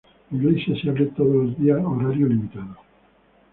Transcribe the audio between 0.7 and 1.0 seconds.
se